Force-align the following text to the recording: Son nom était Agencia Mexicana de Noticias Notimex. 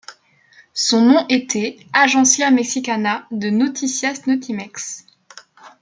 Son 0.73 1.01
nom 1.05 1.27
était 1.29 1.77
Agencia 1.93 2.49
Mexicana 2.49 3.27
de 3.29 3.51
Noticias 3.51 4.21
Notimex. 4.25 5.05